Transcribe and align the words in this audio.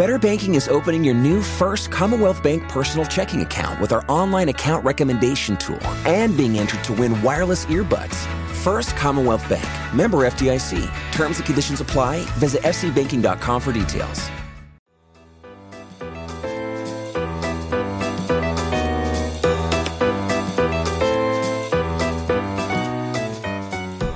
Better 0.00 0.18
Banking 0.18 0.54
is 0.54 0.66
opening 0.66 1.04
your 1.04 1.12
new 1.12 1.42
first 1.42 1.90
Commonwealth 1.90 2.42
Bank 2.42 2.66
personal 2.70 3.04
checking 3.04 3.42
account 3.42 3.78
with 3.82 3.92
our 3.92 4.02
online 4.08 4.48
account 4.48 4.82
recommendation 4.82 5.58
tool 5.58 5.86
and 6.06 6.34
being 6.38 6.58
entered 6.58 6.82
to 6.84 6.94
win 6.94 7.22
wireless 7.22 7.66
earbuds. 7.66 8.14
First 8.62 8.96
Commonwealth 8.96 9.46
Bank, 9.46 9.68
member 9.94 10.16
FDIC. 10.24 10.90
Terms 11.12 11.36
and 11.36 11.44
conditions 11.44 11.82
apply. 11.82 12.20
Visit 12.38 12.62
fcbanking.com 12.62 13.60
for 13.60 13.72
details. 13.72 14.30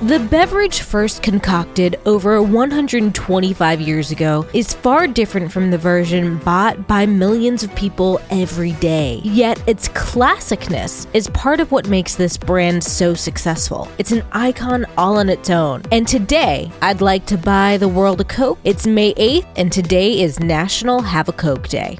The 0.05 0.18
beverage 0.18 0.80
first 0.80 1.23
concocted 1.23 1.98
over 2.04 2.43
125 2.43 3.80
years 3.80 4.11
ago 4.11 4.46
is 4.53 4.75
far 4.75 5.07
different 5.07 5.50
from 5.50 5.71
the 5.71 5.79
version 5.79 6.36
bought 6.41 6.86
by 6.86 7.07
millions 7.07 7.63
of 7.63 7.75
people 7.75 8.21
every 8.29 8.72
day. 8.72 9.22
Yet 9.25 9.67
its 9.67 9.89
classicness 9.89 11.07
is 11.14 11.30
part 11.30 11.58
of 11.58 11.72
what 11.72 11.89
makes 11.89 12.17
this 12.17 12.36
brand 12.36 12.85
so 12.85 13.14
successful. 13.14 13.89
It's 13.96 14.13
an 14.13 14.25
icon 14.32 14.85
all 14.99 15.17
on 15.17 15.30
its 15.30 15.49
own. 15.49 15.85
And 15.90 16.07
today, 16.07 16.71
I'd 16.82 17.00
like 17.00 17.25
to 17.25 17.39
buy 17.39 17.79
the 17.79 17.89
world 17.89 18.21
a 18.21 18.25
Coke. 18.25 18.58
It's 18.63 18.86
May 18.86 19.14
8th, 19.14 19.46
and 19.57 19.72
today 19.72 20.21
is 20.21 20.39
National 20.39 21.00
Have 21.00 21.30
a 21.30 21.32
Coke 21.32 21.68
Day. 21.68 21.99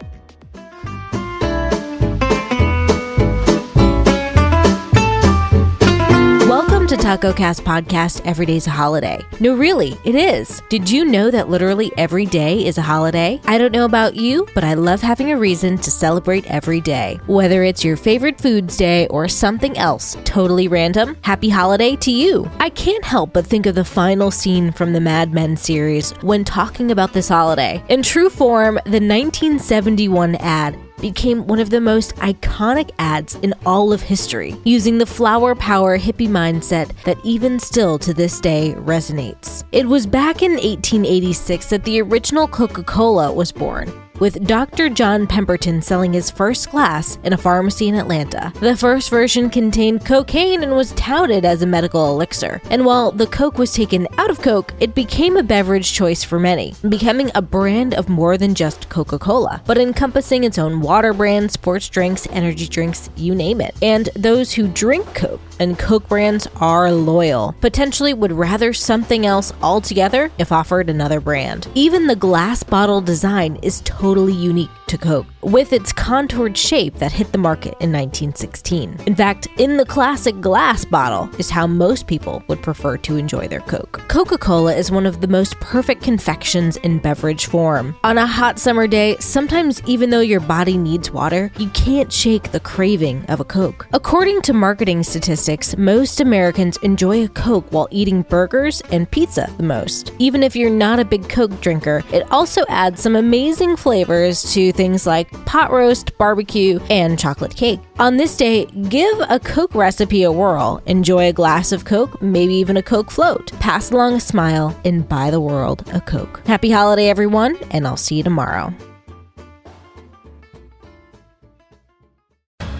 To 6.97 7.03
Taco 7.03 7.33
Cast 7.33 7.65
Podcast 7.65 8.21
Every 8.25 8.47
Day's 8.47 8.69
a 8.69 8.71
Holiday. 8.71 9.19
No, 9.41 9.57
really, 9.57 9.97
it 10.05 10.15
is. 10.15 10.63
Did 10.69 10.89
you 10.89 11.05
know 11.05 11.29
that 11.31 11.49
literally 11.49 11.91
every 11.97 12.25
day 12.25 12.65
is 12.65 12.79
a 12.79 12.83
holiday? 12.83 13.41
I 13.47 13.59
don't 13.59 13.73
know 13.73 13.85
about 13.85 14.15
you, 14.15 14.47
but 14.55 14.63
I 14.63 14.75
love 14.75 15.01
having 15.01 15.33
a 15.33 15.37
reason 15.37 15.77
to 15.79 15.91
celebrate 15.91 16.49
every 16.49 16.81
day. 16.81 17.19
Whether 17.27 17.65
it's 17.65 17.85
your 17.85 17.97
favorite 17.97 18.41
foods 18.41 18.77
day 18.77 19.09
or 19.09 19.27
something 19.27 19.77
else 19.77 20.17
totally 20.25 20.69
random, 20.69 21.17
happy 21.23 21.49
holiday 21.49 21.97
to 21.97 22.13
you. 22.13 22.49
I 22.61 22.71
can't 22.71 23.05
help 23.05 23.33
but 23.33 23.47
think 23.47 23.67
of 23.67 23.75
the 23.75 23.85
final 23.85 24.31
scene 24.31 24.71
from 24.71 24.93
the 24.93 25.01
Mad 25.01 25.33
Men 25.33 25.57
series 25.57 26.13
when 26.23 26.45
talking 26.45 26.93
about 26.93 27.13
this 27.13 27.29
holiday. 27.29 27.83
In 27.89 28.03
true 28.03 28.31
form, 28.31 28.75
the 28.85 29.01
1971 29.01 30.37
ad 30.37 30.84
became 31.05 31.47
one 31.47 31.61
of 31.61 31.69
the 31.69 31.83
most 31.83 32.17
iconic 32.17 32.91
ads 32.99 33.35
in 33.43 33.53
all 33.67 33.93
of 33.93 34.01
history, 34.01 34.57
using 34.65 34.97
the 34.97 35.05
flower 35.05 35.55
power 35.55 35.99
hippie 35.99 36.27
mindset 36.27 36.93
that 37.05 37.19
even 37.23 37.59
still 37.59 37.99
to 37.99 38.15
this 38.15 38.41
day 38.41 38.73
resonates. 38.79 39.65
It 39.71 39.87
was 39.87 40.07
back 40.07 40.41
in 40.41 40.53
1886 40.53 41.67
that 41.67 41.85
the 41.85 42.01
original 42.01 42.49
Coca 42.49 42.83
Cola 42.83 43.31
was 43.31 43.53
born 43.53 44.04
with 44.21 44.47
Dr. 44.47 44.89
John 44.89 45.27
Pemberton 45.27 45.83
selling 45.83 46.13
his 46.13 46.31
first 46.31 46.71
glass 46.71 47.19
in 47.25 47.33
a 47.33 47.39
pharmacy 47.39 47.89
in 47.89 47.95
Atlanta. 47.95 48.53
The 48.61 48.77
first 48.77 49.11
version 49.11 49.51
contained 49.51 50.05
cocaine 50.05 50.63
and 50.63 50.73
was 50.73 50.93
touted 50.93 51.45
as 51.45 51.63
a 51.63 51.67
medical 51.67 52.09
elixir. 52.09 52.61
And 52.71 52.85
while 52.85 53.11
the 53.11 53.27
Coke 53.27 53.59
was 53.59 53.73
taken 53.73 54.07
out 54.19 54.31
of 54.31 54.41
Coke, 54.41 54.73
it 54.79 54.95
became 54.95 55.37
a 55.37 55.43
beverage 55.43 55.93
choice 55.93 56.23
for 56.23 56.39
many, 56.39 56.75
becoming 56.89 57.31
a 57.35 57.43
brand 57.43 57.95
of 57.95 58.09
more 58.09 58.39
than 58.39 58.55
just 58.55 58.89
Coca 58.89 59.19
Cola, 59.19 59.63
but 59.67 59.79
encompassing 59.79 60.45
its 60.45 60.59
own 60.59 60.81
water 60.81 61.13
brand, 61.13 61.51
sports 61.51 61.89
drinks, 61.89 62.29
energy 62.31 62.69
drinks, 62.69 63.11
you 63.17 63.35
name 63.35 63.61
it. 63.61 63.75
And 63.83 64.09
those 64.15 64.53
who 64.53 64.69
drink 64.69 65.13
Coke 65.15 65.41
and 65.59 65.79
Coke 65.79 66.09
brands 66.09 66.47
are 66.61 66.91
loyal, 66.93 67.55
potentially 67.61 68.15
would 68.15 68.33
rather 68.33 68.73
something 68.73 69.27
else 69.27 69.53
altogether 69.63 70.31
if 70.39 70.53
offered 70.53 70.89
another 70.89 71.21
brand. 71.21 71.69
Even 71.75 72.07
the 72.07 72.17
glass 72.17 72.63
bottle 72.63 73.01
design 73.01 73.57
is 73.63 73.81
totally 73.81 74.04
unique 74.13 74.71
to 74.87 74.99
Coke, 74.99 75.27
with 75.41 75.73
its 75.73 75.93
contoured 75.93 76.59
shape 76.59 76.97
that 76.97 77.11
hit 77.11 77.33
the 77.33 77.39
market 77.39 77.75
in 77.81 77.91
1916. 77.91 79.01
In 79.07 79.17
fact, 79.17 79.49
in 79.57 79.79
the 79.79 79.87
classic 79.87 80.41
glass 80.43 80.85
bottle 80.85 81.31
is 81.39 81.49
how 81.49 81.67
most 81.67 82.07
people 82.07 82.43
would 82.47 82.63
prefer 82.63 82.99
to 82.99 83.17
enjoy 83.17 83.49
their 83.49 83.61
Coke. 83.61 84.03
Coca 84.09 84.37
Cola 84.37 84.75
is 84.75 84.91
one 84.91 85.07
of 85.07 85.23
the 85.23 85.27
most 85.27 85.59
perfect 85.61 86.03
confections 86.03 86.77
in 86.79 86.99
beverage 86.99 87.47
form. 87.47 87.97
On 88.05 88.19
a 88.19 88.27
hot 88.27 88.59
summer 88.59 88.87
day, 88.87 89.17
sometimes 89.21 89.83
even 89.87 90.11
though 90.11 90.21
your 90.21 90.41
body 90.41 90.77
needs 90.77 91.11
water, 91.11 91.51
you 91.59 91.71
can't 91.71 92.13
shake 92.13 92.53
the 92.53 92.61
craving 92.61 93.25
of 93.27 93.41
a 93.41 93.45
Coke. 93.45 93.87
According 93.95 94.43
to 94.43 94.53
marketing 94.53 95.03
statistics, 95.03 95.77
most 95.79 96.21
Americans 96.21 96.77
enjoy 96.79 97.25
a 97.25 97.29
Coke 97.29 97.73
while 97.73 97.89
eating 97.91 98.21
burgers 98.23 98.83
and 98.93 99.11
pizza 99.11 99.51
the 99.57 99.63
most. 99.63 100.13
Even 100.19 100.43
if 100.43 100.55
you're 100.55 100.69
not 100.69 101.01
a 101.01 101.05
big 101.07 101.27
Coke 101.29 101.59
drinker, 101.63 102.03
it 102.13 102.31
also 102.31 102.65
adds 102.69 103.01
some 103.01 103.17
amazing 103.17 103.77
flavors 103.95 104.53
to 104.53 104.73
things 104.73 105.07
like 105.07 105.31
pot 105.45 105.71
roast, 105.71 106.19
barbecue, 106.19 106.81
and 106.91 107.17
chocolate 107.17 107.55
cake. 107.55 107.79
On 108.01 108.17
this 108.17 108.37
day, 108.37 108.65
give 108.89 109.17
a 109.29 109.39
Coke 109.39 109.73
recipe 109.73 110.25
a 110.25 110.33
whirl, 110.33 110.83
enjoy 110.87 111.29
a 111.29 111.33
glass 111.33 111.71
of 111.71 111.85
Coke, 111.85 112.21
maybe 112.21 112.55
even 112.55 112.77
a 112.77 112.83
Coke 112.83 113.09
float, 113.09 113.53
pass 113.61 113.93
along 113.93 114.15
a 114.15 114.21
smile, 114.21 114.77
and 114.85 115.09
buy 115.09 115.31
the 115.31 115.41
world 115.41 115.89
a 115.95 116.01
Coke. 116.01 116.45
Happy 116.45 116.73
holiday, 116.73 117.09
everyone, 117.09 117.57
and 117.71 117.87
I'll 117.87 117.97
see 117.97 118.17
you 118.17 118.25
tomorrow. 118.25 118.75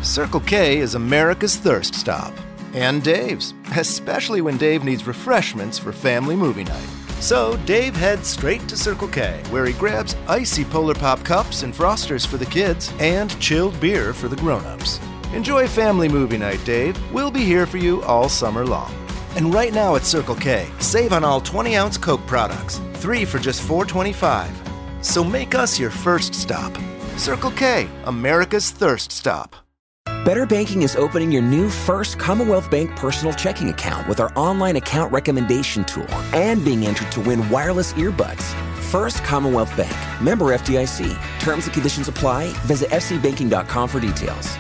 Circle 0.03 0.41
K 0.41 0.79
is 0.79 0.97
America's 0.97 1.55
thirst 1.55 1.95
stop. 1.95 2.35
And 2.73 3.05
Dave's, 3.05 3.55
especially 3.77 4.41
when 4.41 4.57
Dave 4.57 4.83
needs 4.83 5.07
refreshments 5.07 5.79
for 5.79 5.93
family 5.93 6.35
movie 6.35 6.65
night. 6.65 7.04
So 7.21 7.57
Dave 7.65 7.97
heads 7.97 8.29
straight 8.29 8.69
to 8.69 8.77
Circle 8.77 9.09
K, 9.09 9.43
where 9.51 9.65
he 9.65 9.73
grabs 9.73 10.17
icy 10.29 10.65
Polar 10.65 10.95
Pop 10.95 11.25
cups 11.25 11.63
and 11.63 11.73
frosters 11.73 12.27
for 12.27 12.37
the 12.37 12.47
kids 12.47 12.93
and 12.99 13.39
chilled 13.41 13.79
beer 13.81 14.13
for 14.13 14.29
the 14.29 14.37
grown-ups. 14.37 15.01
Enjoy 15.33 15.67
family 15.67 16.09
movie 16.09 16.39
night, 16.39 16.65
Dave. 16.65 16.97
We'll 17.13 17.31
be 17.31 17.45
here 17.45 17.67
for 17.67 17.79
you 17.79 18.03
all 18.03 18.29
summer 18.29 18.65
long. 18.65 18.95
And 19.37 19.53
right 19.53 19.73
now 19.73 19.97
at 19.97 20.05
Circle 20.05 20.37
K, 20.37 20.69
save 20.79 21.13
on 21.13 21.25
all 21.25 21.41
20 21.41 21.77
ounce 21.77 21.99
Coke 21.99 22.25
products, 22.27 22.81
three 22.95 23.25
for 23.25 23.39
just 23.39 23.67
$4.25. 23.67 24.49
So 25.05 25.25
make 25.25 25.55
us 25.55 25.79
your 25.79 25.91
first 25.91 26.35
stop. 26.35 26.77
Circle 27.17 27.51
K, 27.53 27.89
America's 28.05 28.71
thirst 28.71 29.11
stop. 29.11 29.64
Better 30.25 30.47
Banking 30.47 30.81
is 30.81 30.97
opening 30.97 31.31
your 31.31 31.43
new 31.43 31.69
first 31.69 32.19
Commonwealth 32.19 32.71
Bank 32.71 32.97
personal 32.97 33.35
checking 33.35 33.69
account 33.69 34.09
with 34.09 34.21
our 34.21 34.33
online 34.35 34.77
account 34.77 35.13
recommendation 35.13 35.85
tool 35.85 36.11
and 36.33 36.65
being 36.65 36.87
entered 36.87 37.13
to 37.13 37.21
win 37.21 37.47
wireless 37.51 37.93
earbuds. 37.93 38.43
First 38.85 39.23
Commonwealth 39.23 39.77
Bank, 39.77 39.95
member 40.23 40.47
FDIC. 40.47 41.13
Terms 41.41 41.67
and 41.67 41.75
conditions 41.75 42.09
apply. 42.09 42.49
Visit 42.65 42.89
fcbanking.com 42.89 43.87
for 43.87 44.01
details. 44.01 44.57